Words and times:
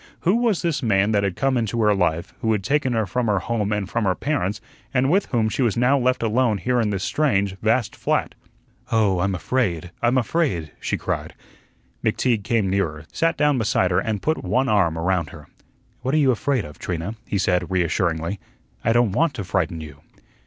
Who 0.21 0.37
was 0.37 0.63
this 0.63 0.81
man 0.81 1.11
that 1.11 1.23
had 1.23 1.35
come 1.35 1.57
into 1.57 1.79
her 1.83 1.93
life, 1.93 2.33
who 2.41 2.51
had 2.53 2.63
taken 2.63 2.93
her 2.93 3.05
from 3.05 3.27
her 3.27 3.37
home 3.37 3.71
and 3.71 3.87
from 3.87 4.05
her 4.05 4.15
parents, 4.15 4.59
and 4.95 5.11
with 5.11 5.27
whom 5.27 5.47
she 5.47 5.61
was 5.61 5.77
now 5.77 5.95
left 5.95 6.23
alone 6.23 6.57
here 6.57 6.81
in 6.81 6.89
this 6.89 7.03
strange, 7.03 7.55
vast 7.61 7.95
flat? 7.95 8.33
"Oh, 8.91 9.19
I'm 9.19 9.35
afraid. 9.35 9.91
I'm 10.01 10.17
afraid," 10.17 10.71
she 10.79 10.97
cried. 10.97 11.35
McTeague 12.03 12.43
came 12.43 12.67
nearer, 12.67 13.05
sat 13.13 13.37
down 13.37 13.59
beside 13.59 13.91
her 13.91 13.99
and 13.99 14.23
put 14.23 14.43
one 14.43 14.67
arm 14.67 14.97
around 14.97 15.29
her. 15.29 15.47
"What 16.01 16.15
are 16.15 16.17
you 16.17 16.31
afraid 16.31 16.65
of, 16.65 16.79
Trina?" 16.79 17.13
he 17.27 17.37
said, 17.37 17.69
reassuringly. 17.69 18.39
"I 18.83 18.93
don't 18.93 19.11
want 19.11 19.35
to 19.35 19.43
frighten 19.43 19.81
you." 19.81 20.01